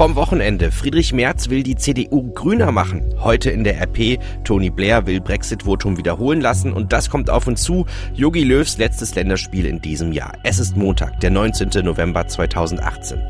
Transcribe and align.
Vom 0.00 0.16
Wochenende. 0.16 0.72
Friedrich 0.72 1.12
Merz 1.12 1.50
will 1.50 1.62
die 1.62 1.76
CDU 1.76 2.32
grüner 2.32 2.72
machen. 2.72 3.14
Heute 3.18 3.50
in 3.50 3.64
der 3.64 3.78
RP. 3.82 4.18
Tony 4.44 4.70
Blair 4.70 5.04
will 5.04 5.20
Brexit-Votum 5.20 5.98
wiederholen 5.98 6.40
lassen 6.40 6.72
und 6.72 6.90
das 6.94 7.10
kommt 7.10 7.28
auf 7.28 7.46
uns 7.46 7.62
zu. 7.62 7.84
Yogi 8.14 8.42
Löws 8.42 8.78
letztes 8.78 9.14
Länderspiel 9.14 9.66
in 9.66 9.82
diesem 9.82 10.12
Jahr. 10.12 10.32
Es 10.42 10.58
ist 10.58 10.74
Montag, 10.74 11.20
der 11.20 11.28
19. 11.28 11.84
November 11.84 12.26
2018. 12.26 13.20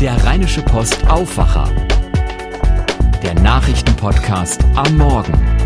Der 0.00 0.16
Rheinische 0.24 0.62
Post 0.62 1.06
Aufwacher. 1.08 1.70
Der 3.22 3.34
Nachrichtenpodcast 3.34 4.64
am 4.74 4.96
Morgen 4.96 5.63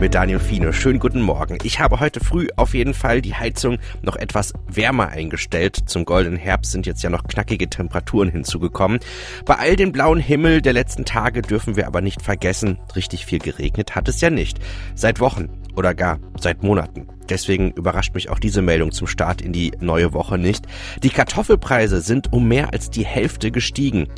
mit 0.00 0.14
Daniel 0.14 0.38
Fiene. 0.38 0.72
Schönen 0.72 1.00
guten 1.00 1.20
Morgen. 1.20 1.58
Ich 1.64 1.80
habe 1.80 1.98
heute 1.98 2.20
früh 2.20 2.46
auf 2.56 2.74
jeden 2.74 2.94
Fall 2.94 3.20
die 3.20 3.34
Heizung 3.34 3.78
noch 4.02 4.14
etwas 4.14 4.52
wärmer 4.68 5.08
eingestellt. 5.08 5.76
Zum 5.86 6.04
goldenen 6.04 6.38
Herbst 6.38 6.72
sind 6.72 6.86
jetzt 6.86 7.02
ja 7.02 7.10
noch 7.10 7.24
knackige 7.24 7.68
Temperaturen 7.68 8.30
hinzugekommen. 8.30 9.00
Bei 9.44 9.56
all 9.56 9.74
dem 9.74 9.90
blauen 9.90 10.20
Himmel 10.20 10.62
der 10.62 10.72
letzten 10.72 11.04
Tage 11.04 11.42
dürfen 11.42 11.76
wir 11.76 11.86
aber 11.86 12.00
nicht 12.00 12.22
vergessen, 12.22 12.78
richtig 12.94 13.26
viel 13.26 13.40
geregnet 13.40 13.96
hat 13.96 14.08
es 14.08 14.20
ja 14.20 14.30
nicht. 14.30 14.58
Seit 14.94 15.18
Wochen 15.18 15.48
oder 15.74 15.94
gar 15.94 16.18
seit 16.38 16.62
Monaten. 16.62 17.08
Deswegen 17.28 17.72
überrascht 17.72 18.14
mich 18.14 18.30
auch 18.30 18.38
diese 18.38 18.62
Meldung 18.62 18.90
zum 18.92 19.06
Start 19.06 19.42
in 19.42 19.52
die 19.52 19.72
neue 19.80 20.12
Woche 20.12 20.38
nicht. 20.38 20.66
Die 21.02 21.10
Kartoffelpreise 21.10 22.00
sind 22.00 22.32
um 22.32 22.48
mehr 22.48 22.72
als 22.72 22.90
die 22.90 23.04
Hälfte 23.04 23.50
gestiegen. 23.50 24.08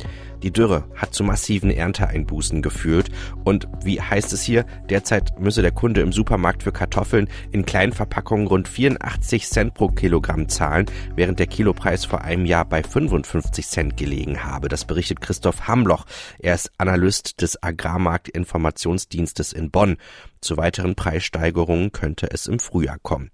Die 0.43 0.51
Dürre 0.51 0.85
hat 0.95 1.13
zu 1.13 1.23
massiven 1.23 1.71
Ernteeinbußen 1.71 2.61
geführt 2.61 3.09
und 3.43 3.67
wie 3.83 4.01
heißt 4.01 4.33
es 4.33 4.41
hier, 4.41 4.65
derzeit 4.89 5.39
müsse 5.39 5.61
der 5.61 5.71
Kunde 5.71 6.01
im 6.01 6.11
Supermarkt 6.11 6.63
für 6.63 6.71
Kartoffeln 6.71 7.29
in 7.51 7.65
kleinen 7.65 7.91
Verpackungen 7.91 8.47
rund 8.47 8.67
84 8.67 9.47
Cent 9.47 9.73
pro 9.73 9.89
Kilogramm 9.89 10.49
zahlen, 10.49 10.85
während 11.15 11.39
der 11.39 11.47
Kilopreis 11.47 12.05
vor 12.05 12.21
einem 12.21 12.45
Jahr 12.45 12.65
bei 12.65 12.83
55 12.83 13.67
Cent 13.67 13.97
gelegen 13.97 14.43
habe. 14.43 14.67
Das 14.67 14.85
berichtet 14.85 15.21
Christoph 15.21 15.67
Hamloch. 15.67 16.05
Er 16.39 16.55
ist 16.55 16.71
Analyst 16.77 17.41
des 17.41 17.61
Agrarmarktinformationsdienstes 17.61 19.53
in 19.53 19.71
Bonn. 19.71 19.97
Zu 20.41 20.57
weiteren 20.57 20.95
Preissteigerungen 20.95 21.91
könnte 21.91 22.29
es 22.31 22.47
im 22.47 22.59
Frühjahr 22.59 22.97
kommen. 23.01 23.29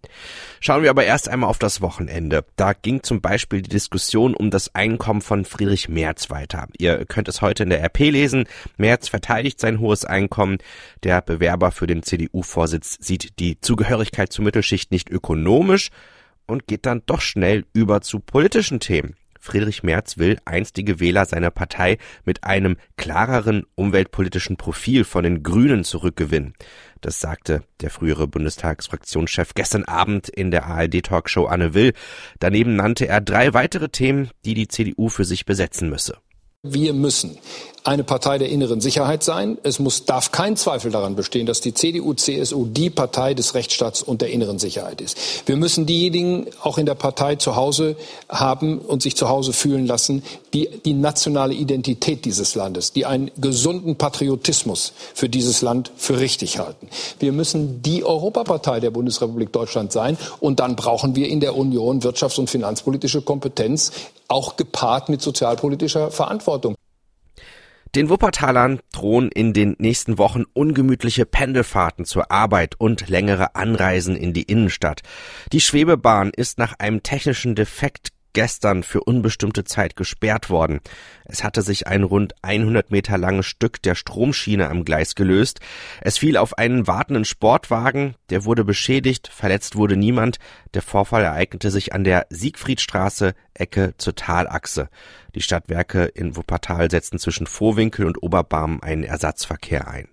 Schauen 0.59 0.83
wir 0.83 0.89
aber 0.89 1.05
erst 1.05 1.29
einmal 1.29 1.49
auf 1.49 1.57
das 1.57 1.79
Wochenende. 1.81 2.43
Da 2.57 2.73
ging 2.73 3.01
zum 3.01 3.21
Beispiel 3.21 3.61
die 3.61 3.69
Diskussion 3.69 4.35
um 4.35 4.51
das 4.51 4.75
Einkommen 4.75 5.21
von 5.21 5.45
Friedrich 5.45 5.87
Merz 5.87 6.29
weiter. 6.29 6.67
Ihr 6.77 7.05
könnt 7.05 7.29
es 7.29 7.41
heute 7.41 7.63
in 7.63 7.69
der 7.69 7.81
RP 7.81 8.11
lesen. 8.11 8.45
Merz 8.75 9.07
verteidigt 9.07 9.59
sein 9.61 9.79
hohes 9.79 10.03
Einkommen. 10.03 10.57
Der 11.03 11.21
Bewerber 11.21 11.71
für 11.71 11.87
den 11.87 12.03
CDU-Vorsitz 12.03 12.97
sieht 12.99 13.39
die 13.39 13.61
Zugehörigkeit 13.61 14.33
zur 14.33 14.43
Mittelschicht 14.43 14.91
nicht 14.91 15.09
ökonomisch 15.09 15.89
und 16.45 16.67
geht 16.67 16.85
dann 16.85 17.03
doch 17.05 17.21
schnell 17.21 17.65
über 17.73 18.01
zu 18.01 18.19
politischen 18.19 18.79
Themen. 18.81 19.15
Friedrich 19.47 19.81
Merz 19.81 20.17
will 20.17 20.37
einstige 20.43 20.99
Wähler 20.99 21.25
seiner 21.25 21.51
Partei 21.51 21.97
mit 22.25 22.43
einem 22.43 22.75
klareren 22.97 23.63
umweltpolitischen 23.75 24.57
Profil 24.57 25.05
von 25.05 25.23
den 25.23 25.41
Grünen 25.41 25.85
zurückgewinnen. 25.85 26.53
Das 26.99 27.21
sagte 27.21 27.63
der 27.79 27.89
frühere 27.89 28.27
Bundestagsfraktionschef 28.27 29.53
gestern 29.53 29.85
Abend 29.85 30.27
in 30.27 30.51
der 30.51 30.65
ARD-Talkshow 30.65 31.45
Anne 31.45 31.73
Will. 31.73 31.93
Daneben 32.39 32.75
nannte 32.75 33.07
er 33.07 33.21
drei 33.21 33.53
weitere 33.53 33.87
Themen, 33.87 34.29
die 34.43 34.53
die 34.53 34.67
CDU 34.67 35.07
für 35.07 35.23
sich 35.23 35.45
besetzen 35.45 35.89
müsse. 35.89 36.17
Wir 36.63 36.93
müssen 36.93 37.37
eine 37.83 38.03
Partei 38.03 38.37
der 38.37 38.49
inneren 38.49 38.81
Sicherheit 38.81 39.23
sein. 39.23 39.57
Es 39.63 39.79
muss, 39.79 40.03
darf 40.03 40.31
kein 40.31 40.57
Zweifel 40.57 40.91
daran 40.91 41.15
bestehen, 41.15 41.45
dass 41.45 41.61
die 41.61 41.73
CDU, 41.73 42.13
CSU 42.13 42.65
die 42.65 42.89
Partei 42.89 43.33
des 43.33 43.53
Rechtsstaats 43.53 44.03
und 44.03 44.21
der 44.21 44.31
inneren 44.31 44.59
Sicherheit 44.59 44.99
ist. 44.99 45.17
Wir 45.45 45.55
müssen 45.55 45.85
diejenigen 45.85 46.47
auch 46.61 46.77
in 46.77 46.85
der 46.85 46.95
Partei 46.95 47.35
zu 47.35 47.55
Hause 47.55 47.95
haben 48.27 48.79
und 48.79 49.03
sich 49.03 49.15
zu 49.15 49.29
Hause 49.29 49.53
fühlen 49.53 49.85
lassen, 49.85 50.23
die 50.53 50.67
die 50.83 50.93
nationale 50.93 51.53
Identität 51.53 52.25
dieses 52.25 52.55
Landes, 52.55 52.91
die 52.91 53.05
einen 53.05 53.31
gesunden 53.37 53.95
Patriotismus 53.95 54.91
für 55.13 55.29
dieses 55.29 55.61
Land 55.61 55.91
für 55.95 56.19
richtig 56.19 56.59
halten. 56.59 56.89
Wir 57.19 57.31
müssen 57.31 57.81
die 57.83 58.03
Europapartei 58.03 58.81
der 58.81 58.91
Bundesrepublik 58.91 59.53
Deutschland 59.53 59.93
sein 59.93 60.17
und 60.41 60.59
dann 60.59 60.75
brauchen 60.75 61.15
wir 61.15 61.29
in 61.29 61.39
der 61.39 61.55
Union 61.55 62.01
wirtschafts- 62.01 62.39
und 62.39 62.49
finanzpolitische 62.49 63.21
Kompetenz, 63.21 63.91
auch 64.27 64.57
gepaart 64.57 65.09
mit 65.09 65.21
sozialpolitischer 65.21 66.11
Verantwortung. 66.11 66.75
Den 67.95 68.09
Wuppertalern 68.09 68.79
drohen 68.93 69.29
in 69.31 69.53
den 69.53 69.75
nächsten 69.79 70.17
Wochen 70.17 70.43
ungemütliche 70.53 71.25
Pendelfahrten 71.25 72.05
zur 72.05 72.31
Arbeit 72.31 72.75
und 72.77 73.07
längere 73.07 73.55
Anreisen 73.55 74.15
in 74.15 74.33
die 74.33 74.43
Innenstadt. 74.43 75.01
Die 75.53 75.61
Schwebebahn 75.61 76.31
ist 76.35 76.57
nach 76.57 76.73
einem 76.79 77.01
technischen 77.01 77.55
Defekt 77.55 78.09
gestern 78.37 78.83
für 78.83 79.01
unbestimmte 79.01 79.63
Zeit 79.63 79.95
gesperrt 79.95 80.51
worden. 80.51 80.79
Es 81.25 81.43
hatte 81.43 81.63
sich 81.63 81.87
ein 81.87 82.03
rund 82.03 82.35
100 82.43 82.91
Meter 82.91 83.17
langes 83.17 83.47
Stück 83.47 83.81
der 83.81 83.95
Stromschiene 83.95 84.69
am 84.69 84.85
Gleis 84.85 85.15
gelöst. 85.15 85.59
Es 86.01 86.19
fiel 86.19 86.37
auf 86.37 86.55
einen 86.55 86.85
wartenden 86.85 87.25
Sportwagen, 87.25 88.13
der 88.29 88.45
wurde 88.45 88.63
beschädigt, 88.63 89.27
verletzt 89.27 89.75
wurde 89.75 89.97
niemand. 89.97 90.37
Der 90.75 90.83
Vorfall 90.83 91.23
ereignete 91.23 91.71
sich 91.71 91.93
an 91.93 92.03
der 92.03 92.27
Siegfriedstraße, 92.29 93.33
Ecke 93.55 93.95
zur 93.97 94.13
Talachse. 94.13 94.89
Die 95.33 95.41
Stadtwerke 95.41 96.03
in 96.03 96.35
Wuppertal 96.35 96.91
setzten 96.91 97.17
zwischen 97.17 97.47
Vorwinkel 97.47 98.05
und 98.05 98.21
Oberbarm 98.21 98.81
einen 98.83 99.03
Ersatzverkehr 99.03 99.87
ein. 99.87 100.09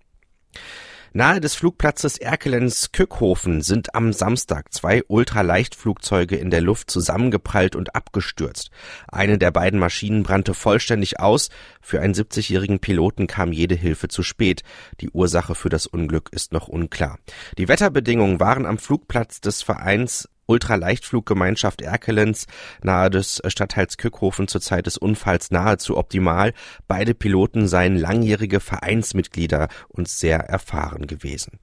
Nahe 1.16 1.41
des 1.41 1.54
Flugplatzes 1.54 2.19
Erkelenz-Kückhofen 2.19 3.62
sind 3.62 3.94
am 3.94 4.12
Samstag 4.12 4.72
zwei 4.72 5.04
Ultraleichtflugzeuge 5.06 6.34
in 6.34 6.50
der 6.50 6.60
Luft 6.60 6.91
zusammengeprallt 6.91 7.76
und 7.76 7.94
abgestürzt. 7.94 8.72
Eine 9.06 9.38
der 9.38 9.52
beiden 9.52 9.78
Maschinen 9.78 10.25
brannte 10.25 10.54
vollständig 10.54 11.20
aus. 11.20 11.50
Für 11.80 12.00
einen 12.00 12.14
70-jährigen 12.14 12.80
Piloten 12.80 13.28
kam 13.28 13.52
jede 13.52 13.76
Hilfe 13.76 14.08
zu 14.08 14.25
spät. 14.25 14.64
Die 15.00 15.10
Ursache 15.10 15.54
für 15.54 15.69
das 15.69 15.86
Unglück 15.86 16.30
ist 16.32 16.50
noch 16.50 16.66
unklar. 16.66 17.20
Die 17.58 17.69
Wetterbedingungen 17.69 18.41
waren 18.41 18.66
am 18.66 18.78
Flugplatz 18.78 19.41
des 19.41 19.62
Vereins 19.62 20.28
Ultraleichtfluggemeinschaft 20.47 21.82
Erkelenz 21.82 22.47
nahe 22.82 23.10
des 23.10 23.43
Stadtteils 23.47 23.97
Kückhofen 23.97 24.49
zur 24.49 24.60
Zeit 24.60 24.87
des 24.87 24.99
Unfalls 24.99 25.50
nahezu 25.50 25.97
optimal. 25.97 26.53
Beide 26.87 27.15
Piloten 27.15 27.69
seien 27.69 27.97
langjährige 27.97 28.60
Vereinsmitglieder 28.60 29.69
und 29.88 30.09
sehr 30.09 30.41
erfahren 30.41 31.06
gewesen. 31.06 31.59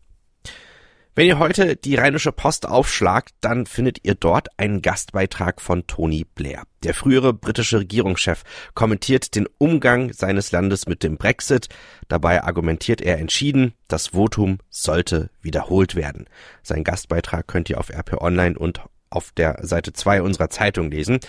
Wenn 1.14 1.28
ihr 1.28 1.40
heute 1.40 1.76
die 1.76 1.96
Rheinische 1.96 2.32
Post 2.32 2.66
aufschlagt, 2.66 3.34
dann 3.42 3.66
findet 3.66 3.98
ihr 4.04 4.16
dort 4.16 4.48
einen 4.58 4.82
Gastbeitrag 4.82 5.60
von 5.60 5.86
Tony 5.86 6.26
Blair. 6.36 6.64
Der 6.84 6.94
frühere 6.94 7.34
britische 7.34 7.80
Regierungschef 7.80 8.44
kommentiert 8.76 9.36
den 9.36 9.46
Umgang 9.58 10.14
seines 10.14 10.54
Landes 10.54 10.88
mit 10.88 11.04
dem 11.04 11.18
Brexit. 11.18 11.68
Dabei 12.08 12.46
argumentiert 12.46 13.02
er 13.02 13.20
entschieden, 13.20 13.74
das 13.90 14.08
Votum 14.08 14.60
sollte 14.70 15.32
wiederholt 15.42 15.96
werden. 15.96 16.28
Sein 16.64 16.86
Gastbeitrag 16.86 17.46
könnt 17.46 17.70
ihr 17.70 17.82
auf 17.82 17.90
RP 17.90 18.22
Online 18.22 18.58
und 18.58 18.80
auf 19.12 19.32
der 19.32 19.60
Seite 19.62 19.94
2 19.94 20.22
unserer 20.22 20.50
Zeitung 20.50 20.90
lesen. 20.90 21.20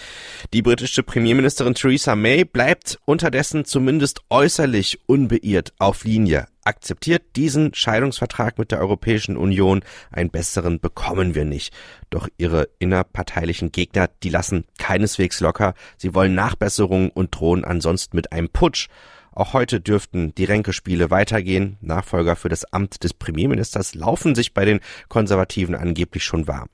Die 0.53 0.63
britische 0.63 1.03
Premierministerin 1.03 1.75
Theresa 1.75 2.17
May 2.17 2.45
bleibt 2.45 2.99
unterdessen 3.05 3.65
zumindest 3.65 4.23
äußerlich 4.31 5.01
unbeirrt 5.07 5.73
auf 5.79 6.05
Linie 6.05 6.47
akzeptiert 6.65 7.37
diesen 7.37 7.75
Scheidungsvertrag 7.75 8.59
mit 8.59 8.71
der 8.71 8.81
Europäischen 8.81 9.37
Union. 9.37 9.85
Einen 10.11 10.31
besseren 10.31 10.81
bekommen 10.81 11.35
wir 11.35 11.45
nicht. 11.45 11.75
Doch 12.11 12.29
ihre 12.39 12.69
innerparteilichen 12.79 13.73
Gegner, 13.73 14.09
die 14.23 14.29
lassen 14.29 14.65
keineswegs 14.79 15.41
locker. 15.41 15.75
Sie 15.97 16.15
wollen 16.15 16.35
Nachbesserungen 16.35 17.11
und 17.11 17.35
drohen 17.35 17.65
ansonsten 17.65 18.17
mit 18.17 18.33
einem 18.33 18.49
Putsch. 18.49 18.89
Auch 19.35 19.55
heute 19.55 19.81
dürften 19.81 20.35
die 20.35 20.45
Ränkespiele 20.45 21.11
weitergehen. 21.11 21.79
Nachfolger 21.81 22.37
für 22.37 22.51
das 22.51 22.65
Amt 22.67 23.03
des 23.03 23.15
Premierministers 23.15 23.95
laufen 23.95 24.35
sich 24.35 24.53
bei 24.53 24.65
den 24.65 24.81
Konservativen 25.09 25.75
angeblich 25.75 26.25
schon 26.25 26.47
warm. 26.47 26.69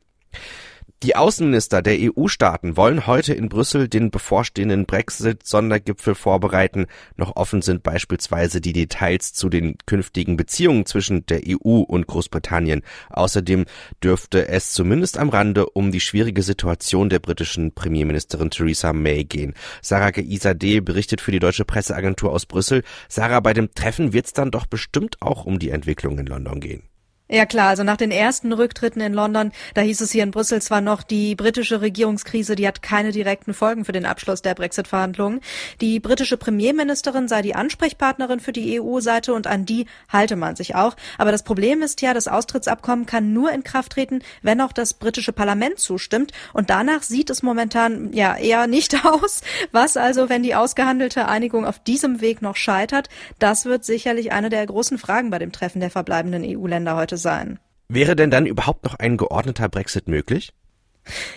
Die 1.04 1.14
Außenminister 1.14 1.80
der 1.80 1.96
EU-Staaten 1.96 2.76
wollen 2.76 3.06
heute 3.06 3.32
in 3.32 3.48
Brüssel 3.48 3.86
den 3.86 4.10
bevorstehenden 4.10 4.84
Brexit-Sondergipfel 4.84 6.16
vorbereiten. 6.16 6.86
Noch 7.16 7.36
offen 7.36 7.62
sind 7.62 7.84
beispielsweise 7.84 8.60
die 8.60 8.72
Details 8.72 9.32
zu 9.32 9.48
den 9.48 9.76
künftigen 9.86 10.36
Beziehungen 10.36 10.86
zwischen 10.86 11.24
der 11.26 11.42
EU 11.46 11.82
und 11.82 12.08
Großbritannien. 12.08 12.82
Außerdem 13.10 13.66
dürfte 14.02 14.48
es 14.48 14.72
zumindest 14.72 15.18
am 15.18 15.28
Rande 15.28 15.70
um 15.70 15.92
die 15.92 16.00
schwierige 16.00 16.42
Situation 16.42 17.08
der 17.08 17.20
britischen 17.20 17.72
Premierministerin 17.72 18.50
Theresa 18.50 18.92
May 18.92 19.22
gehen. 19.22 19.54
Sarah 19.80 20.10
Geisade 20.10 20.82
berichtet 20.82 21.20
für 21.20 21.30
die 21.30 21.38
deutsche 21.38 21.64
Presseagentur 21.64 22.32
aus 22.32 22.44
Brüssel. 22.44 22.82
Sarah, 23.08 23.38
bei 23.38 23.52
dem 23.52 23.72
Treffen 23.72 24.12
wird 24.12 24.26
es 24.26 24.32
dann 24.32 24.50
doch 24.50 24.66
bestimmt 24.66 25.22
auch 25.22 25.44
um 25.44 25.60
die 25.60 25.70
Entwicklung 25.70 26.18
in 26.18 26.26
London 26.26 26.58
gehen. 26.58 26.87
Ja 27.30 27.44
klar, 27.44 27.68
also 27.68 27.84
nach 27.84 27.98
den 27.98 28.10
ersten 28.10 28.54
Rücktritten 28.54 29.02
in 29.02 29.12
London, 29.12 29.52
da 29.74 29.82
hieß 29.82 30.00
es 30.00 30.12
hier 30.12 30.22
in 30.22 30.30
Brüssel 30.30 30.62
zwar 30.62 30.80
noch, 30.80 31.02
die 31.02 31.34
britische 31.34 31.82
Regierungskrise, 31.82 32.56
die 32.56 32.66
hat 32.66 32.80
keine 32.80 33.12
direkten 33.12 33.52
Folgen 33.52 33.84
für 33.84 33.92
den 33.92 34.06
Abschluss 34.06 34.40
der 34.40 34.54
Brexit-Verhandlungen. 34.54 35.40
Die 35.82 36.00
britische 36.00 36.38
Premierministerin 36.38 37.28
sei 37.28 37.42
die 37.42 37.54
Ansprechpartnerin 37.54 38.40
für 38.40 38.52
die 38.52 38.80
EU-Seite 38.80 39.34
und 39.34 39.46
an 39.46 39.66
die 39.66 39.84
halte 40.10 40.36
man 40.36 40.56
sich 40.56 40.74
auch. 40.74 40.96
Aber 41.18 41.30
das 41.30 41.42
Problem 41.42 41.82
ist 41.82 42.00
ja, 42.00 42.14
das 42.14 42.28
Austrittsabkommen 42.28 43.04
kann 43.04 43.34
nur 43.34 43.52
in 43.52 43.62
Kraft 43.62 43.92
treten, 43.92 44.20
wenn 44.40 44.62
auch 44.62 44.72
das 44.72 44.94
britische 44.94 45.34
Parlament 45.34 45.78
zustimmt. 45.78 46.32
Und 46.54 46.70
danach 46.70 47.02
sieht 47.02 47.28
es 47.28 47.42
momentan 47.42 48.10
ja 48.14 48.38
eher 48.38 48.66
nicht 48.66 49.04
aus. 49.04 49.42
Was 49.70 49.98
also, 49.98 50.30
wenn 50.30 50.42
die 50.42 50.54
ausgehandelte 50.54 51.28
Einigung 51.28 51.66
auf 51.66 51.78
diesem 51.78 52.22
Weg 52.22 52.40
noch 52.40 52.56
scheitert? 52.56 53.10
Das 53.38 53.66
wird 53.66 53.84
sicherlich 53.84 54.32
eine 54.32 54.48
der 54.48 54.64
großen 54.64 54.96
Fragen 54.96 55.28
bei 55.28 55.38
dem 55.38 55.52
Treffen 55.52 55.80
der 55.80 55.90
verbleibenden 55.90 56.42
EU-Länder 56.42 56.96
heute 56.96 57.17
sein. 57.18 57.58
Wäre 57.88 58.16
denn 58.16 58.30
dann 58.30 58.46
überhaupt 58.46 58.84
noch 58.84 58.94
ein 58.94 59.16
geordneter 59.16 59.68
Brexit 59.68 60.08
möglich? 60.08 60.52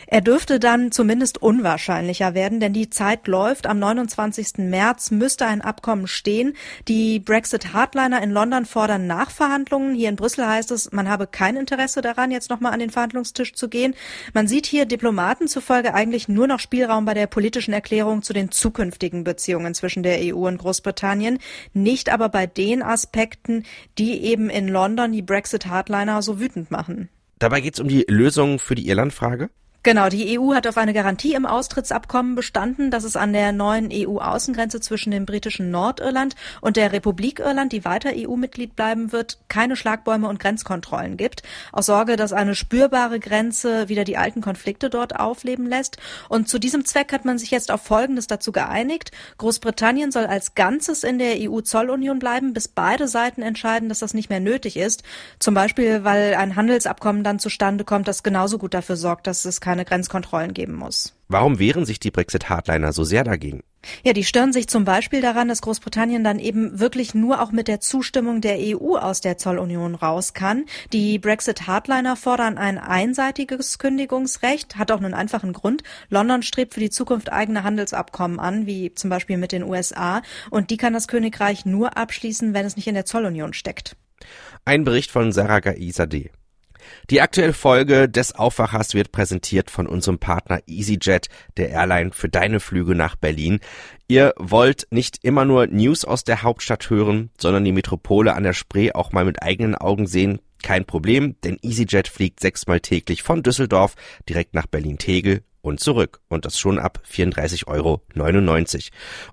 Er 0.08 0.22
dürfte 0.22 0.60
dann 0.60 0.92
zumindest 0.92 1.42
unwahrscheinlicher 1.42 2.34
werden, 2.34 2.60
denn 2.60 2.74
die 2.74 2.90
Zeit 2.90 3.28
läuft. 3.28 3.68
Am 3.68 3.80
29. 3.80 4.58
März 4.58 5.12
müsste 5.12 5.46
ein 5.46 5.62
Abkommen 5.62 6.08
stehen. 6.08 6.54
Die 6.88 7.20
Brexit-Hardliner 7.20 8.22
in 8.22 8.32
London 8.32 8.66
fordern 8.66 9.08
Nachverhandlungen. 9.08 9.96
Hier 9.96 10.10
in 10.10 10.16
Brüssel 10.16 10.48
heißt 10.48 10.72
es, 10.72 10.92
man 10.92 11.10
habe 11.10 11.28
kein 11.28 11.56
Interesse 11.56 12.02
daran, 12.02 12.32
jetzt 12.32 12.50
nochmal 12.50 12.74
an 12.74 12.80
den 12.80 12.90
Verhandlungstisch 12.90 13.54
zu 13.54 13.70
gehen. 13.70 13.96
Man 14.34 14.48
sieht 14.48 14.66
hier 14.66 14.86
Diplomaten 14.86 15.48
zufolge 15.48 15.94
eigentlich 15.94 16.28
nur 16.28 16.48
noch 16.48 16.60
Spielraum 16.60 17.06
bei 17.06 17.14
der 17.14 17.28
politischen 17.28 17.74
Erklärung 17.74 18.22
zu 18.22 18.34
den 18.34 18.52
zukünftigen 18.52 19.24
Beziehungen 19.24 19.74
zwischen 19.74 20.04
der 20.04 20.20
EU 20.22 20.48
und 20.48 20.58
Großbritannien, 20.58 21.40
nicht 21.74 22.10
aber 22.12 22.30
bei 22.30 22.48
den 22.48 22.84
Aspekten, 22.84 23.64
die 23.98 24.24
eben 24.24 24.50
in 24.50 24.68
London 24.68 25.12
die 25.12 25.22
Brexit-Hardliner 25.22 26.22
so 26.22 26.40
wütend 26.40 26.72
machen. 26.72 27.10
Dabei 27.40 27.62
geht 27.62 27.74
es 27.74 27.80
um 27.80 27.88
die 27.88 28.06
Lösung 28.08 28.60
für 28.60 28.76
die 28.76 28.88
Irlandfrage? 28.88 29.50
Genau, 29.84 30.10
die 30.10 30.38
EU 30.40 30.54
hat 30.54 30.68
auf 30.68 30.78
eine 30.78 30.94
Garantie 30.94 31.34
im 31.34 31.48
Austrittsabkommen 31.48 32.36
bestanden, 32.36 32.92
dass 32.92 33.04
es 33.04 33.16
an 33.16 33.34
der 33.34 33.52
neuen 33.52 33.90
EU-Außengrenze 33.92 34.80
zwischen 34.80 35.10
dem 35.10 35.26
britischen 35.26 35.72
Nordirland 35.72 36.36
und 36.62 36.78
der 36.78 36.92
Republik 36.92 37.40
Irland, 37.40 37.72
die 37.72 37.84
weiter 37.84 38.12
EU-Mitglied 38.14 38.76
bleiben 38.76 39.12
wird, 39.12 39.40
keine 39.48 39.76
Schlagbäume 39.76 40.30
und 40.30 40.40
Grenzkontrollen 40.40 41.18
gibt. 41.18 41.42
Aus 41.72 41.88
Sorge, 41.88 42.16
dass 42.16 42.32
eine 42.32 42.54
spürbare 42.54 43.20
Grenze 43.20 43.90
wieder 43.90 44.04
die 44.04 44.18
alten 44.18 44.42
Konflikte 44.42 44.92
dort 44.92 45.20
aufleben 45.20 45.66
lässt. 45.66 45.98
Und 46.30 46.48
zu 46.48 46.60
diesem 46.60 46.86
Zweck 46.86 47.12
hat 47.12 47.26
man 47.26 47.40
sich 47.40 47.50
jetzt 47.50 47.72
auf 47.72 47.82
Folgendes 47.82 48.28
dazu 48.28 48.52
geeinigt. 48.52 49.10
Großbritannien 49.40 50.12
soll 50.12 50.28
als 50.28 50.54
Ganzes 50.54 51.04
in 51.04 51.18
der 51.18 51.38
EU-Zollunion 51.40 52.20
bleiben, 52.20 52.54
bis 52.54 52.68
beide 52.68 53.08
Seiten 53.08 53.42
entscheiden, 53.42 53.90
dass 53.90 53.98
das 53.98 54.14
nicht 54.14 54.30
mehr 54.30 54.42
nötig 54.42 54.78
ist. 54.78 55.02
Zum 55.40 55.56
Beispiel, 55.56 56.04
weil 56.04 56.36
ein 56.36 56.56
Handelsabkommen 56.56 57.24
dann 57.24 57.40
zustande 57.40 57.84
kommt, 57.84 58.08
das 58.08 58.22
genauso 58.22 58.60
gut 58.60 58.76
dafür 58.76 58.96
sorgt, 58.96 59.26
dass 59.26 59.44
es 59.44 59.60
keine 59.60 59.71
Grenzkontrollen 59.86 60.54
geben 60.54 60.76
muss. 60.76 61.16
Warum 61.28 61.60
wehren 61.60 61.86
sich 61.86 62.00
die 62.00 62.12
Brexit-Hardliner 62.12 62.92
so 62.92 63.04
sehr 63.04 63.24
dagegen? 63.24 63.62
Ja, 64.04 64.14
die 64.14 64.24
stören 64.24 64.54
sich 64.54 64.68
zum 64.68 64.86
Beispiel 64.86 65.22
daran, 65.22 65.48
dass 65.48 65.62
Großbritannien 65.62 66.24
dann 66.24 66.40
eben 66.40 66.80
wirklich 66.80 67.16
nur 67.16 67.42
auch 67.42 67.52
mit 67.52 67.68
der 67.68 67.80
Zustimmung 67.80 68.42
der 68.42 68.58
EU 68.60 68.98
aus 68.98 69.22
der 69.22 69.38
Zollunion 69.38 69.96
raus 69.96 70.34
kann. 70.34 70.66
Die 70.94 71.18
Brexit-Hardliner 71.18 72.16
fordern 72.16 72.58
ein 72.58 72.78
einseitiges 72.78 73.80
Kündigungsrecht, 73.80 74.78
hat 74.78 74.92
auch 74.92 74.98
einen 74.98 75.14
einfachen 75.14 75.54
Grund. 75.54 75.84
London 76.10 76.44
strebt 76.44 76.74
für 76.74 76.80
die 76.80 76.90
Zukunft 76.90 77.32
eigene 77.32 77.64
Handelsabkommen 77.64 78.40
an, 78.40 78.68
wie 78.68 78.94
zum 78.94 79.10
Beispiel 79.10 79.38
mit 79.38 79.52
den 79.52 79.64
USA, 79.64 80.22
und 80.50 80.70
die 80.70 80.78
kann 80.78 80.94
das 80.94 81.08
Königreich 81.08 81.66
nur 81.66 81.98
abschließen, 81.98 82.54
wenn 82.54 82.66
es 82.66 82.76
nicht 82.76 82.88
in 82.88 82.96
der 82.96 83.06
Zollunion 83.06 83.54
steckt. 83.54 83.96
Ein 84.66 84.84
Bericht 84.84 85.10
von 85.10 85.32
Sarah 85.32 85.60
Gaisadeh. 85.60 86.30
Die 87.10 87.22
aktuelle 87.22 87.54
Folge 87.54 88.10
des 88.10 88.34
Aufwachers 88.34 88.94
wird 88.94 89.12
präsentiert 89.12 89.70
von 89.70 89.88
unserem 89.88 90.20
Partner 90.20 90.62
EasyJet, 90.68 91.28
der 91.58 91.70
Airline 91.70 92.12
für 92.12 92.30
deine 92.30 92.60
Flüge 92.60 92.96
nach 92.96 93.16
Berlin. 93.16 93.60
Ihr 94.08 94.34
wollt 94.38 94.88
nicht 94.92 95.20
immer 95.24 95.46
nur 95.46 95.68
News 95.68 96.06
aus 96.06 96.24
der 96.24 96.44
Hauptstadt 96.44 96.90
hören, 96.90 97.30
sondern 97.40 97.64
die 97.64 97.72
Metropole 97.72 98.34
an 98.34 98.44
der 98.44 98.54
Spree 98.54 98.92
auch 98.92 99.12
mal 99.12 99.26
mit 99.26 99.42
eigenen 99.42 99.76
Augen 99.76 100.08
sehen. 100.08 100.40
Kein 100.64 100.86
Problem, 100.86 101.36
denn 101.44 101.58
EasyJet 101.62 102.08
fliegt 102.08 102.40
sechsmal 102.40 102.80
täglich 102.80 103.24
von 103.24 103.42
Düsseldorf 103.42 103.96
direkt 104.28 104.54
nach 104.54 104.68
Berlin-Tegel 104.68 105.44
und 105.62 105.80
zurück. 105.80 106.22
Und 106.28 106.46
das 106.46 106.60
schon 106.60 106.80
ab 106.80 107.02
34,99 107.10 107.68
Euro. 107.68 108.02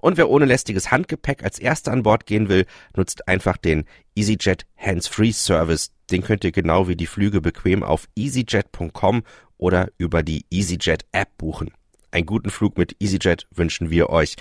Und 0.00 0.16
wer 0.16 0.30
ohne 0.30 0.44
lästiges 0.44 0.90
Handgepäck 0.90 1.42
als 1.42 1.58
Erster 1.58 1.92
an 1.92 2.02
Bord 2.02 2.26
gehen 2.26 2.48
will, 2.48 2.66
nutzt 2.96 3.28
einfach 3.28 3.56
den 3.56 3.84
EasyJet 4.14 4.66
Hands-Free 4.76 5.32
Service. 5.32 5.90
Den 6.10 6.22
könnt 6.22 6.44
ihr 6.44 6.52
genau 6.52 6.88
wie 6.88 6.96
die 6.96 7.06
Flüge 7.06 7.40
bequem 7.40 7.82
auf 7.82 8.08
easyjet.com 8.16 9.22
oder 9.58 9.88
über 9.98 10.22
die 10.22 10.46
EasyJet 10.50 11.04
App 11.12 11.36
buchen. 11.36 11.72
Einen 12.10 12.26
guten 12.26 12.50
Flug 12.50 12.78
mit 12.78 12.96
EasyJet 13.00 13.46
wünschen 13.54 13.90
wir 13.90 14.08
euch. 14.08 14.36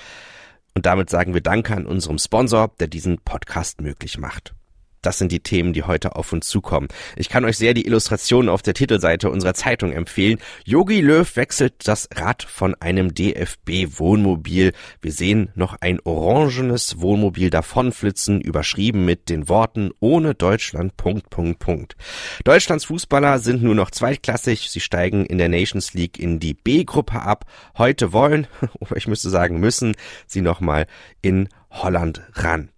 Und 0.74 0.86
damit 0.86 1.10
sagen 1.10 1.34
wir 1.34 1.42
Danke 1.42 1.76
an 1.76 1.86
unserem 1.86 2.20
Sponsor, 2.20 2.72
der 2.80 2.88
diesen 2.88 3.18
Podcast 3.20 3.82
möglich 3.82 4.18
macht. 4.18 4.54
Das 5.02 5.18
sind 5.18 5.32
die 5.32 5.40
Themen, 5.40 5.74
die 5.74 5.84
heute 5.84 6.16
auf 6.16 6.34
uns 6.34 6.48
zukommen. 6.48 6.88
Ich 7.16 7.30
kann 7.30 7.46
euch 7.46 7.58
sehr 7.58 7.74
die 7.74 7.86
Illustrationen 7.86 8.50
auf 8.50 8.62
der 8.62 8.74
Titelseite 8.74 9.30
unserer 9.30 9.54
Zeitung 9.54 9.92
empfehlen. 9.92 10.40
Yogi 10.66 11.02
Löw 11.02 11.36
wechselt 11.36 11.88
das 11.88 12.10
Rad 12.16 12.44
von 12.44 12.76
einem 12.76 13.14
DFB 13.14 14.00
Wohnmobil. 14.00 14.74
Wir 15.02 15.12
sehen 15.12 15.50
noch 15.56 15.76
ein 15.82 16.00
orangenes 16.04 17.00
Wohnmobil 17.00 17.50
davonflitzen, 17.50 18.42
überschrieben 18.42 19.06
mit 19.06 19.30
den 19.30 19.50
Worten 19.50 19.92
ohne 20.00 20.36
Deutschland, 20.36 20.98
Punkt, 20.98 21.30
Punkt, 21.30 21.60
Punkt. 21.60 21.96
Deutschlands 22.44 22.86
Fußballer 22.86 23.40
sind 23.40 23.64
nur 23.64 23.76
noch 23.76 23.92
zweitklassig. 23.92 24.70
Sie 24.70 24.80
steigen 24.80 25.26
in 25.26 25.38
der 25.38 25.50
Nations 25.50 25.94
League 25.94 26.20
in 26.20 26.40
die 26.40 26.54
B-Gruppe 26.54 27.22
ab. 27.22 27.46
Heute 27.78 28.14
wollen, 28.14 28.48
oder 28.80 28.98
ich 28.98 29.08
müsste 29.08 29.30
sagen 29.30 29.60
müssen, 29.60 29.96
sie 30.26 30.42
nochmal 30.42 30.88
in 31.22 31.50
Holland 31.70 32.22
ran. 32.34 32.70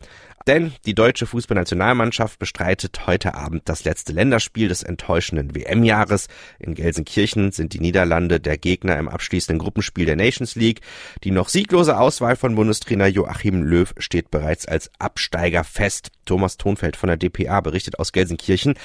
Denn 0.47 0.73
die 0.85 0.95
deutsche 0.95 1.25
Fußballnationalmannschaft 1.25 2.39
bestreitet 2.39 3.05
heute 3.07 3.35
Abend 3.35 3.63
das 3.65 3.83
letzte 3.83 4.13
Länderspiel 4.13 4.67
des 4.67 4.83
enttäuschenden 4.83 5.55
WM-Jahres. 5.55 6.27
In 6.59 6.75
Gelsenkirchen 6.75 7.51
sind 7.51 7.73
die 7.73 7.79
Niederlande 7.79 8.39
der 8.39 8.57
Gegner 8.57 8.97
im 8.97 9.09
abschließenden 9.09 9.59
Gruppenspiel 9.59 10.05
der 10.05 10.15
Nations 10.15 10.55
League. 10.55 10.81
Die 11.23 11.31
noch 11.31 11.49
sieglose 11.49 11.97
Auswahl 11.97 12.35
von 12.35 12.55
Bundestrainer 12.55 13.07
Joachim 13.07 13.63
Löw 13.63 13.93
steht 13.97 14.31
bereits 14.31 14.65
als 14.65 14.89
Absteiger 14.97 15.63
fest. 15.63 16.11
Thomas 16.25 16.57
Thonfeld 16.57 16.95
von 16.95 17.07
der 17.07 17.17
DPA 17.17 17.61
berichtet 17.61 17.99
aus 17.99 18.11
Gelsenkirchen. 18.11 18.75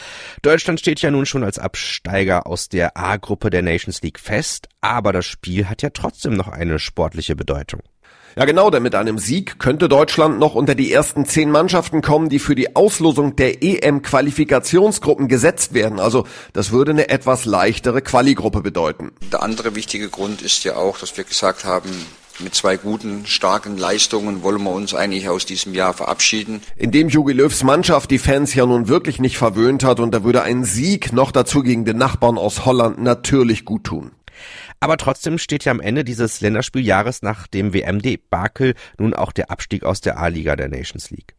Deutschland 0.42 0.80
steht 0.80 1.02
ja 1.02 1.10
nun 1.10 1.26
schon 1.26 1.44
als 1.44 1.58
Absteiger 1.58 2.46
aus 2.46 2.68
der 2.68 2.96
A-Gruppe 2.96 3.50
der 3.50 3.62
Nations 3.62 4.02
League 4.02 4.18
fest, 4.18 4.68
aber 4.80 5.12
das 5.12 5.26
Spiel 5.26 5.68
hat 5.68 5.82
ja 5.82 5.90
trotzdem 5.90 6.34
noch 6.34 6.48
eine 6.48 6.78
sportliche 6.78 7.36
Bedeutung. 7.36 7.80
Ja 8.36 8.46
genau, 8.46 8.68
denn 8.68 8.82
mit 8.82 8.96
einem 8.96 9.18
Sieg 9.18 9.60
könnte 9.60 9.88
Deutschland 9.88 10.40
noch 10.40 10.56
unter 10.56 10.74
die 10.74 10.92
ersten 10.92 11.24
zehn 11.24 11.52
Mannschaften 11.52 12.02
kommen, 12.02 12.28
die 12.28 12.40
für 12.40 12.56
die 12.56 12.74
Auslosung 12.74 13.36
der 13.36 13.62
EM-Qualifikationsgruppen 13.62 15.28
gesetzt 15.28 15.72
werden. 15.72 16.00
Also 16.00 16.26
das 16.52 16.72
würde 16.72 16.90
eine 16.90 17.10
etwas 17.10 17.44
leichtere 17.44 18.02
Quali-Gruppe 18.02 18.60
bedeuten. 18.60 19.12
Der 19.30 19.44
andere 19.44 19.76
wichtige 19.76 20.08
Grund 20.08 20.42
ist 20.42 20.64
ja 20.64 20.74
auch, 20.74 20.98
dass 20.98 21.16
wir 21.16 21.22
gesagt 21.22 21.64
haben, 21.64 21.90
mit 22.40 22.56
zwei 22.56 22.76
guten, 22.76 23.24
starken 23.26 23.76
Leistungen 23.76 24.42
wollen 24.42 24.64
wir 24.64 24.72
uns 24.72 24.92
eigentlich 24.92 25.28
aus 25.28 25.46
diesem 25.46 25.72
Jahr 25.72 25.94
verabschieden. 25.94 26.60
Indem 26.76 27.08
Jogi 27.08 27.32
Löws 27.32 27.62
Mannschaft 27.62 28.10
die 28.10 28.18
Fans 28.18 28.52
ja 28.54 28.66
nun 28.66 28.88
wirklich 28.88 29.20
nicht 29.20 29.38
verwöhnt 29.38 29.84
hat 29.84 30.00
und 30.00 30.12
da 30.12 30.24
würde 30.24 30.42
ein 30.42 30.64
Sieg 30.64 31.12
noch 31.12 31.30
dazu 31.30 31.62
gegen 31.62 31.84
den 31.84 31.98
Nachbarn 31.98 32.36
aus 32.36 32.64
Holland 32.64 33.00
natürlich 33.00 33.64
gut 33.64 33.84
tun. 33.84 34.10
Aber 34.80 34.96
trotzdem 34.96 35.38
steht 35.38 35.64
ja 35.64 35.72
am 35.72 35.80
Ende 35.80 36.04
dieses 36.04 36.40
Länderspieljahres 36.40 37.22
nach 37.22 37.46
dem 37.46 37.72
WMD-Bakel 37.72 38.74
nun 38.98 39.14
auch 39.14 39.32
der 39.32 39.50
Abstieg 39.50 39.84
aus 39.84 40.00
der 40.00 40.18
A-Liga 40.18 40.56
der 40.56 40.68
Nations 40.68 41.10
League. 41.10 41.34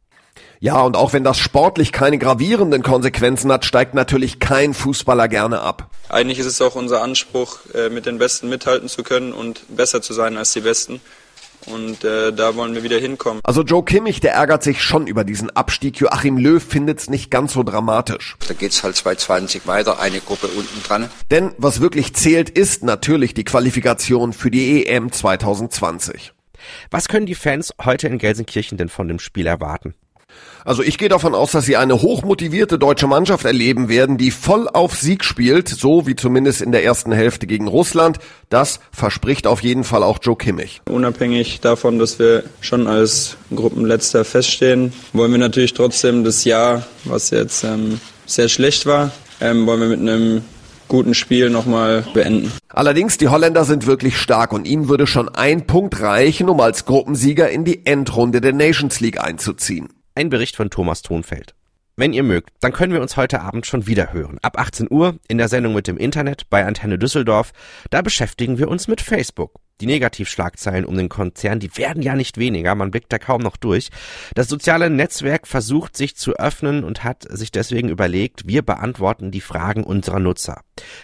Ja, 0.60 0.82
und 0.82 0.96
auch 0.96 1.14
wenn 1.14 1.24
das 1.24 1.38
sportlich 1.38 1.92
keine 1.92 2.18
gravierenden 2.18 2.82
Konsequenzen 2.82 3.52
hat, 3.52 3.66
steigt 3.66 3.94
natürlich 3.94 4.40
kein 4.40 4.74
Fußballer 4.74 5.28
gerne 5.28 5.62
ab. 5.62 5.92
Eigentlich 6.10 6.40
ist 6.40 6.46
es 6.46 6.62
auch 6.62 6.76
unser 6.76 7.02
Anspruch, 7.02 7.60
äh, 7.74 7.90
mit 7.90 8.06
den 8.06 8.18
Besten 8.18 8.50
mithalten 8.50 8.90
zu 8.90 9.04
können 9.04 9.34
und 9.34 9.64
besser 9.70 10.02
zu 10.02 10.14
sein 10.14 10.38
als 10.38 10.54
die 10.54 10.62
Besten. 10.62 11.02
Und 11.66 12.04
äh, 12.04 12.32
da 12.32 12.56
wollen 12.56 12.76
wir 12.76 12.84
wieder 12.84 13.00
hinkommen. 13.00 13.42
Also 13.44 13.64
Joe 13.64 13.84
Kimmich, 13.84 14.20
der 14.20 14.34
ärgert 14.34 14.64
sich 14.64 14.82
schon 14.82 15.08
über 15.08 15.24
diesen 15.24 15.50
Abstieg. 15.50 16.00
Joachim 16.00 16.38
Löw 16.38 16.64
findet's 16.64 17.10
nicht 17.10 17.32
ganz 17.32 17.54
so 17.54 17.64
dramatisch. 17.64 18.36
Da 18.48 18.54
geht's 18.54 18.84
halt 18.84 18.96
2020 18.96 19.68
weiter, 19.68 20.00
eine 20.00 20.20
Gruppe 20.20 20.48
unten 20.48 20.84
dran. 20.84 21.10
Denn 21.32 21.52
was 21.58 21.82
wirklich 21.82 22.14
zählt, 22.14 22.50
ist 22.50 22.84
natürlich 22.84 23.34
die 23.34 23.44
Qualifikation 23.44 24.34
für 24.34 24.52
die 24.52 24.86
EM 24.86 25.12
2020. 25.12 26.34
Was 26.92 27.08
können 27.08 27.26
die 27.26 27.36
Fans 27.36 27.74
heute 27.84 28.08
in 28.08 28.18
Gelsenkirchen 28.18 28.78
denn 28.78 28.90
von 28.90 29.08
dem 29.08 29.20
Spiel 29.20 29.48
erwarten? 29.48 29.96
Also 30.66 30.82
ich 30.82 30.98
gehe 30.98 31.10
davon 31.10 31.36
aus, 31.36 31.52
dass 31.52 31.66
sie 31.66 31.78
eine 31.78 32.02
hochmotivierte 32.02 32.80
deutsche 32.80 33.06
Mannschaft 33.06 33.46
erleben 33.46 33.88
werden, 33.88 34.18
die 34.18 34.32
voll 34.32 34.68
auf 34.68 34.96
Sieg 34.96 35.24
spielt, 35.24 35.70
so 35.70 36.08
wie 36.08 36.16
zumindest 36.16 36.62
in 36.62 36.72
der 36.72 36.84
ersten 36.84 37.12
Hälfte 37.12 37.46
gegen 37.46 37.68
Russland. 37.68 38.18
Das 38.50 38.80
verspricht 38.92 39.46
auf 39.46 39.62
jeden 39.62 39.84
Fall 39.84 40.02
auch 40.02 40.18
Joe 40.22 40.36
Kimmich. 40.36 40.82
Unabhängig 40.90 41.62
davon, 41.62 42.00
dass 42.00 42.18
wir 42.18 42.44
schon 42.62 42.88
als 42.88 43.38
Gruppenletzter 43.56 44.26
feststehen, 44.26 44.92
wollen 45.14 45.32
wir 45.32 45.38
natürlich 45.38 45.76
trotzdem 45.76 46.24
das 46.24 46.44
Jahr, 46.46 46.84
was 47.04 47.30
jetzt 47.30 47.64
ähm, 47.64 48.00
sehr 48.26 48.50
schlecht 48.50 48.88
war, 48.88 49.12
ähm, 49.42 49.68
wollen 49.68 49.82
wir 49.82 49.90
mit 49.90 50.00
einem 50.00 50.42
guten 50.88 51.14
Spiel 51.14 51.50
nochmal 51.50 52.06
beenden. 52.14 52.52
Allerdings, 52.70 53.18
die 53.18 53.28
Holländer 53.28 53.66
sind 53.66 53.86
wirklich 53.86 54.18
stark 54.18 54.52
und 54.52 54.68
ihnen 54.68 54.90
würde 54.90 55.08
schon 55.08 55.30
ein 55.30 55.68
Punkt 55.68 56.00
reichen, 56.02 56.50
um 56.50 56.60
als 56.60 56.86
Gruppensieger 56.86 57.50
in 57.50 57.66
die 57.66 57.86
Endrunde 57.86 58.42
der 58.42 58.54
Nations 58.54 59.00
League 59.00 59.22
einzuziehen. 59.22 59.90
Ein 60.18 60.30
Bericht 60.30 60.56
von 60.56 60.70
Thomas 60.70 61.02
Thonfeld. 61.02 61.56
Wenn 61.98 62.14
ihr 62.14 62.24
mögt, 62.24 62.52
dann 62.62 62.72
können 62.72 62.94
wir 62.94 63.02
uns 63.02 63.18
heute 63.18 63.42
Abend 63.42 63.66
schon 63.66 63.86
wieder 63.86 64.14
hören. 64.14 64.40
Ab 64.42 64.58
18 64.58 64.88
Uhr 64.90 65.20
in 65.28 65.38
der 65.38 65.50
Sendung 65.50 65.74
mit 65.74 65.88
dem 65.88 65.98
Internet 65.98 66.50
bei 66.50 66.66
Antenne 66.66 66.98
Düsseldorf. 66.98 67.52
Da 67.90 68.02
beschäftigen 68.02 68.58
wir 68.58 68.70
uns 68.70 68.88
mit 68.88 69.02
Facebook. 69.02 69.60
Die 69.82 69.88
Negativschlagzeilen 69.88 70.86
um 70.86 70.96
den 70.96 71.10
Konzern, 71.10 71.60
die 71.60 71.76
werden 71.76 72.02
ja 72.02 72.16
nicht 72.16 72.38
weniger, 72.38 72.76
man 72.76 72.92
blickt 72.92 73.12
da 73.12 73.20
kaum 73.20 73.42
noch 73.42 73.58
durch. 73.58 73.90
Das 74.34 74.48
soziale 74.48 74.90
Netzwerk 74.90 75.48
versucht 75.48 75.98
sich 75.98 76.16
zu 76.16 76.34
öffnen 76.38 76.86
und 76.86 77.04
hat 77.04 77.26
sich 77.30 77.52
deswegen 77.52 77.90
überlegt, 77.90 78.48
wir 78.48 78.62
beantworten 78.62 79.32
die 79.32 79.42
Fragen 79.42 79.84
unserer 79.84 80.20
Nutzer. 80.20 80.62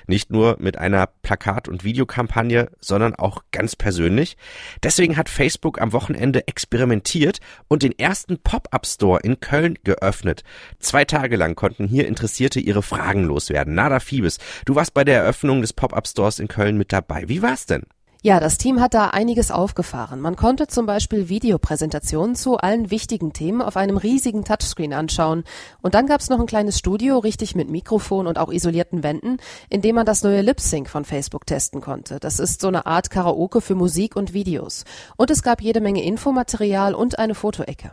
Nicht 0.08 0.32
nur 0.32 0.56
mit 0.60 0.78
einer 0.78 1.08
Plakat- 1.08 1.68
und 1.68 1.84
Videokampagne, 1.84 2.70
sondern 2.80 3.14
auch 3.14 3.44
ganz 3.52 3.76
persönlich. 3.76 4.38
Deswegen 4.84 5.18
hat 5.18 5.28
Facebook 5.28 5.82
am 5.82 5.92
Wochenende 5.92 6.48
experimentiert 6.48 7.40
und 7.68 7.84
den 7.84 7.98
ersten 8.00 8.38
Pop-up-Store 8.38 9.20
in 9.22 9.42
Köln 9.42 9.80
geöffnet. 9.84 10.44
Zwei 10.80 11.04
Tage 11.04 11.36
lang 11.36 11.56
konnten 11.56 11.88
hier 11.90 12.08
Interessierte 12.08 12.62
ihre 12.62 12.84
Fragen 12.84 13.26
loswerden. 13.26 13.76
Nada 13.76 14.00
Fiebes, 14.00 14.38
du 14.66 14.76
warst 14.76 14.94
bei 14.94 15.04
der 15.04 15.18
Eröffnung 15.18 15.60
des 15.60 15.74
Pop-up-Stores 15.74 16.40
in 16.40 16.48
Köln 16.48 16.78
mit 16.78 16.94
dabei. 16.94 17.28
Wie 17.28 17.42
war's 17.42 17.66
denn? 17.66 17.84
Ja, 18.24 18.40
das 18.40 18.60
Team 18.60 18.80
hat 18.80 18.94
da 18.94 19.08
einiges 19.08 19.50
aufgefahren. 19.50 20.22
Man 20.22 20.36
konnte 20.36 20.68
zum 20.68 20.86
Beispiel 20.86 21.28
Videopräsentationen 21.28 22.36
zu 22.36 22.58
allen 22.58 22.92
wichtigen 22.92 23.34
Themen 23.34 23.64
auf 23.64 23.78
einem 23.78 23.98
riesigen 23.98 24.44
Touchscreen 24.44 24.94
anschauen. 24.94 25.44
Und 25.82 25.96
dann 25.96 26.06
gab's 26.06 26.30
noch 26.30 26.40
ein 26.40 26.46
kleines 26.46 26.78
Studio, 26.78 27.18
richtig 27.18 27.56
mit 27.56 27.72
Mikrofon 27.72 28.28
und 28.28 28.38
auch 28.38 28.52
isolierten 28.52 29.02
Wänden, 29.02 29.38
in 29.70 29.82
dem 29.82 29.96
man 29.96 30.06
das 30.06 30.22
neue 30.22 30.42
Lip 30.42 30.60
Sync 30.60 30.88
von 30.88 31.04
Facebook 31.04 31.48
testen 31.48 31.82
konnte. 31.82 32.20
Das 32.20 32.38
ist 32.38 32.62
so 32.62 32.68
eine 32.68 32.86
Art 32.86 33.10
Karaoke 33.10 33.60
für 33.60 33.74
Musik 33.74 34.16
und 34.16 34.34
Videos. 34.34 34.84
Und 35.18 35.32
es 35.32 35.42
gab 35.42 35.60
jede 35.60 35.82
Menge 35.82 36.04
Infomaterial 36.04 36.94
und 36.94 37.18
eine 37.18 37.34
Fotoecke. 37.34 37.92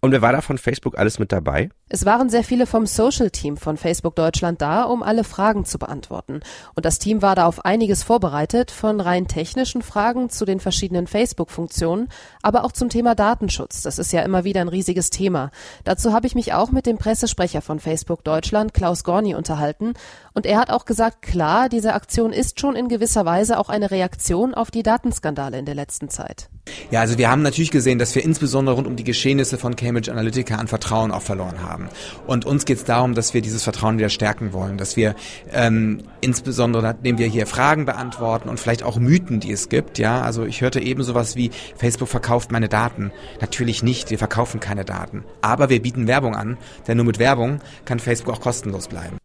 Und 0.00 0.12
wer 0.12 0.22
war 0.22 0.32
da 0.32 0.40
von 0.40 0.58
Facebook 0.58 0.98
alles 0.98 1.18
mit 1.18 1.32
dabei? 1.32 1.70
Es 1.88 2.04
waren 2.04 2.28
sehr 2.28 2.44
viele 2.44 2.66
vom 2.66 2.86
Social 2.86 3.30
Team 3.30 3.56
von 3.56 3.76
Facebook 3.76 4.16
Deutschland 4.16 4.60
da, 4.60 4.82
um 4.82 5.02
alle 5.02 5.24
Fragen 5.24 5.64
zu 5.64 5.78
beantworten. 5.78 6.40
Und 6.74 6.84
das 6.84 6.98
Team 6.98 7.22
war 7.22 7.34
da 7.34 7.46
auf 7.46 7.64
einiges 7.64 8.02
vorbereitet, 8.02 8.70
von 8.70 9.00
rein 9.00 9.28
technischen 9.28 9.82
Fragen 9.82 10.30
zu 10.30 10.44
den 10.44 10.60
verschiedenen 10.60 11.06
Facebook-Funktionen, 11.06 12.08
aber 12.42 12.64
auch 12.64 12.72
zum 12.72 12.88
Thema 12.88 13.14
Datenschutz. 13.14 13.82
Das 13.82 13.98
ist 13.98 14.12
ja 14.12 14.22
immer 14.22 14.44
wieder 14.44 14.60
ein 14.60 14.68
riesiges 14.68 15.10
Thema. 15.10 15.50
Dazu 15.84 16.12
habe 16.12 16.26
ich 16.26 16.34
mich 16.34 16.52
auch 16.52 16.70
mit 16.70 16.86
dem 16.86 16.98
Pressesprecher 16.98 17.62
von 17.62 17.80
Facebook 17.80 18.24
Deutschland, 18.24 18.74
Klaus 18.74 19.04
Gorni, 19.04 19.34
unterhalten. 19.34 19.94
Und 20.32 20.46
er 20.46 20.58
hat 20.58 20.70
auch 20.70 20.84
gesagt, 20.84 21.22
klar, 21.22 21.68
diese 21.68 21.94
Aktion 21.94 22.32
ist 22.32 22.60
schon 22.60 22.76
in 22.76 22.88
gewisser 22.88 23.24
Weise 23.24 23.58
auch 23.58 23.68
eine 23.68 23.90
Reaktion 23.90 24.54
auf 24.54 24.70
die 24.70 24.82
Datenskandale 24.82 25.58
in 25.58 25.64
der 25.64 25.74
letzten 25.74 26.08
Zeit. 26.08 26.48
Ja, 26.90 27.00
also 27.00 27.18
wir 27.18 27.30
haben 27.30 27.42
natürlich 27.42 27.70
gesehen, 27.70 27.98
dass 27.98 28.14
wir 28.14 28.24
insbesondere 28.24 28.76
rund 28.76 28.86
um 28.86 28.96
die 28.96 29.04
Geschehnisse 29.04 29.58
von 29.58 29.76
Cambridge 29.76 30.10
Analytica 30.10 30.56
an 30.56 30.68
Vertrauen 30.68 31.10
auch 31.10 31.22
verloren 31.22 31.62
haben. 31.62 31.88
Und 32.26 32.44
uns 32.44 32.64
geht 32.64 32.78
es 32.78 32.84
darum, 32.84 33.14
dass 33.14 33.34
wir 33.34 33.42
dieses 33.42 33.62
Vertrauen 33.62 33.98
wieder 33.98 34.08
stärken 34.08 34.52
wollen, 34.52 34.78
dass 34.78 34.96
wir 34.96 35.14
ähm, 35.52 36.04
insbesondere, 36.20 36.82
nachdem 36.82 37.18
wir 37.18 37.26
hier 37.26 37.46
Fragen 37.46 37.84
beantworten 37.84 38.48
und 38.48 38.60
vielleicht 38.60 38.82
auch 38.82 38.96
Mythen, 38.96 39.40
die 39.40 39.52
es 39.52 39.68
gibt, 39.68 39.98
ja, 39.98 40.22
also 40.22 40.44
ich 40.44 40.60
hörte 40.60 40.80
eben 40.80 41.02
sowas 41.02 41.36
wie 41.36 41.50
Facebook 41.76 42.08
verkauft 42.08 42.50
meine 42.50 42.68
Daten. 42.68 43.12
Natürlich 43.40 43.82
nicht, 43.82 44.10
wir 44.10 44.18
verkaufen 44.18 44.60
keine 44.60 44.84
Daten. 44.84 45.24
Aber 45.42 45.68
wir 45.68 45.82
bieten 45.82 46.06
Werbung 46.06 46.34
an, 46.34 46.56
denn 46.86 46.96
nur 46.96 47.06
mit 47.06 47.18
Werbung 47.18 47.60
kann 47.84 47.98
Facebook 47.98 48.34
auch 48.34 48.40
kostenlos 48.40 48.88
bleiben. 48.88 49.18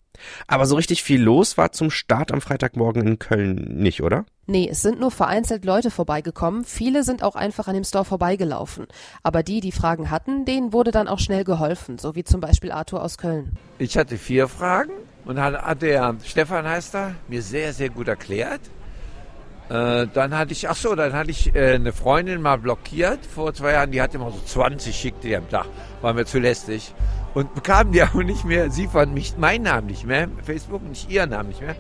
Aber 0.48 0.66
so 0.66 0.76
richtig 0.76 1.04
viel 1.04 1.22
los 1.22 1.58
war 1.58 1.72
zum 1.72 1.92
Start 1.92 2.32
am 2.32 2.42
Freitagmorgen 2.42 3.06
in 3.06 3.20
Köln 3.20 3.78
nicht, 3.78 4.02
oder? 4.02 4.26
Nee, 4.48 4.68
es 4.70 4.82
sind 4.82 5.00
nur 5.00 5.12
vereinzelt 5.12 5.64
Leute 5.64 5.92
vorbeigekommen. 5.92 6.64
Viele 6.64 7.04
sind 7.04 7.22
auch 7.22 7.36
einfach 7.36 7.68
an 7.68 7.76
dem 7.76 7.84
Store 7.84 8.06
vorbeigelaufen. 8.06 8.88
Aber 9.22 9.44
die, 9.44 9.60
die 9.60 9.72
Fragen 9.72 10.10
hatten, 10.10 10.46
denen 10.46 10.74
wurde 10.74 10.92
dann 10.92 11.08
auch 11.08 11.20
schnell 11.20 11.44
geholfen, 11.44 12.00
so 12.00 12.16
wie 12.16 12.24
zum 12.24 12.42
Beispiel 12.42 12.72
Arthur 12.72 13.04
aus 13.04 13.18
Köln. 13.18 13.58
Ich 13.78 13.98
hatte 13.98 14.18
vier 14.18 14.48
Fragen 14.48 14.94
und 15.26 15.40
hat 15.40 15.82
der 15.82 16.16
Stefan 16.26 16.68
heißt 16.68 16.96
er 16.96 17.16
mir 17.28 17.44
sehr, 17.44 17.74
sehr 17.74 17.90
gut 17.90 18.08
erklärt. 18.08 18.62
Äh, 19.70 20.08
dann 20.12 20.36
hatte 20.36 20.52
ich, 20.52 20.68
ach 20.68 20.76
so, 20.76 20.96
dann 20.96 21.14
hatte 21.14 21.30
ich 21.30 21.54
äh, 21.54 21.76
eine 21.76 21.94
Freundin 21.94 22.42
mal 22.42 22.58
blockiert 22.58 23.20
vor 23.24 23.54
zwei 23.54 23.74
Jahren, 23.74 23.92
die 23.92 24.02
hatte 24.02 24.18
immer 24.18 24.32
so 24.32 24.40
20 24.44 24.96
schickte 24.96 25.28
die 25.28 25.36
am 25.36 25.48
Tag, 25.48 25.68
war 26.02 26.14
mir 26.14 26.26
zu 26.26 26.40
lästig. 26.40 26.92
Und 27.34 27.54
bekam 27.54 27.92
die 27.92 28.04
auch 28.04 28.14
nicht 28.14 28.46
mehr, 28.46 28.72
sie 28.72 28.88
fand 28.88 29.14
mich, 29.14 29.38
meinen 29.38 29.64
Namen 29.64 29.88
nicht 29.88 30.06
mehr, 30.06 30.28
Facebook 30.44 30.84
nicht 30.84 31.10
ihren 31.10 31.30
Namen 31.30 31.50
nicht 31.50 31.62
mehr. 31.62 31.76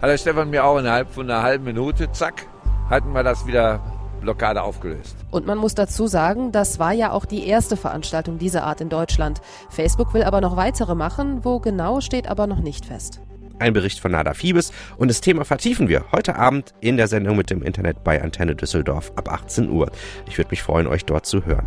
Hat 0.00 0.10
der 0.10 0.18
Stefan 0.18 0.50
mir 0.50 0.64
auch 0.64 0.78
innerhalb 0.78 1.10
von 1.10 1.30
einer 1.30 1.42
halben 1.42 1.64
Minute, 1.64 2.10
zack, 2.12 2.46
hatten 2.88 3.12
wir 3.12 3.22
das 3.22 3.46
wieder 3.46 3.80
Blockade 4.20 4.62
aufgelöst. 4.62 5.16
Und 5.30 5.46
man 5.46 5.58
muss 5.58 5.74
dazu 5.74 6.06
sagen, 6.06 6.52
das 6.52 6.78
war 6.78 6.92
ja 6.92 7.12
auch 7.12 7.26
die 7.26 7.46
erste 7.46 7.76
Veranstaltung 7.76 8.38
dieser 8.38 8.64
Art 8.64 8.80
in 8.80 8.88
Deutschland. 8.88 9.40
Facebook 9.70 10.14
will 10.14 10.24
aber 10.24 10.40
noch 10.40 10.56
weitere 10.56 10.94
machen, 10.94 11.44
wo 11.44 11.60
genau 11.60 12.00
steht 12.00 12.28
aber 12.28 12.46
noch 12.46 12.60
nicht 12.60 12.86
fest. 12.86 13.20
Ein 13.58 13.72
Bericht 13.72 14.00
von 14.00 14.12
Nada 14.12 14.34
Fiebes 14.34 14.70
und 14.98 15.08
das 15.08 15.22
Thema 15.22 15.46
vertiefen 15.46 15.88
wir 15.88 16.04
heute 16.12 16.36
Abend 16.36 16.74
in 16.80 16.98
der 16.98 17.08
Sendung 17.08 17.38
mit 17.38 17.48
dem 17.48 17.62
Internet 17.62 18.04
bei 18.04 18.22
Antenne 18.22 18.54
Düsseldorf 18.54 19.12
ab 19.16 19.32
18 19.32 19.70
Uhr. 19.70 19.90
Ich 20.28 20.36
würde 20.36 20.50
mich 20.50 20.62
freuen, 20.62 20.86
euch 20.86 21.06
dort 21.06 21.24
zu 21.24 21.46
hören. 21.46 21.66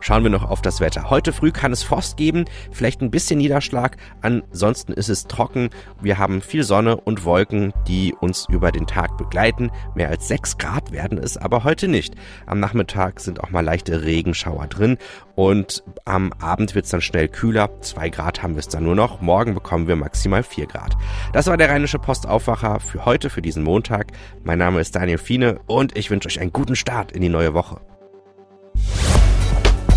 Schauen 0.00 0.22
wir 0.22 0.30
noch 0.30 0.50
auf 0.50 0.60
das 0.60 0.80
Wetter. 0.80 1.08
Heute 1.08 1.32
früh 1.32 1.50
kann 1.50 1.72
es 1.72 1.82
Frost 1.82 2.18
geben, 2.18 2.44
vielleicht 2.70 3.00
ein 3.00 3.10
bisschen 3.10 3.38
Niederschlag, 3.38 3.96
ansonsten 4.20 4.92
ist 4.92 5.08
es 5.08 5.28
trocken. 5.28 5.70
Wir 6.02 6.18
haben 6.18 6.42
viel 6.42 6.62
Sonne 6.62 6.96
und 6.96 7.24
Wolken, 7.24 7.72
die 7.88 8.12
uns 8.12 8.46
über 8.50 8.70
den 8.70 8.86
Tag 8.86 9.16
begleiten. 9.16 9.70
Mehr 9.94 10.10
als 10.10 10.28
6 10.28 10.58
Grad 10.58 10.92
werden 10.92 11.16
es 11.16 11.38
aber 11.38 11.64
heute 11.64 11.88
nicht. 11.88 12.16
Am 12.44 12.60
Nachmittag 12.60 13.18
sind 13.18 13.42
auch 13.42 13.48
mal 13.48 13.64
leichte 13.64 14.02
Regenschauer 14.02 14.66
drin 14.66 14.98
und 15.36 15.82
am 16.04 16.34
Abend 16.34 16.74
wird 16.74 16.84
es 16.84 16.90
dann 16.90 17.00
schnell 17.00 17.28
kühler. 17.28 17.70
2 17.80 18.10
Grad 18.10 18.42
haben 18.42 18.56
wir 18.56 18.60
es 18.60 18.68
dann 18.68 18.84
nur 18.84 18.94
noch. 18.94 19.22
Morgen 19.22 19.54
bekommen 19.54 19.88
wir 19.88 19.96
maximal 19.96 20.42
4 20.42 20.66
Grad. 20.66 20.96
Das 21.32 21.46
war 21.46 21.56
der 21.56 21.70
Rheinische 21.70 21.98
Postaufwacher 21.98 22.80
für 22.80 23.04
heute, 23.04 23.30
für 23.30 23.40
diesen 23.42 23.62
Montag. 23.62 24.08
Mein 24.42 24.58
Name 24.58 24.80
ist 24.80 24.96
Daniel 24.96 25.18
Fiene 25.18 25.60
und 25.66 25.96
ich 25.96 26.10
wünsche 26.10 26.28
euch 26.28 26.40
einen 26.40 26.52
guten 26.52 26.74
Start 26.74 27.12
in 27.12 27.22
die 27.22 27.28
neue 27.28 27.54
Woche. 27.54 27.80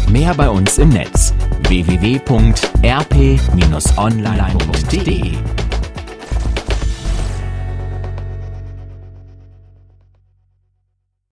Mehr 0.09 0.35
bei 0.35 0.47
uns 0.49 0.77
im 0.77 0.89
Netz 0.89 1.33
www.rp-online.de 1.67 2.83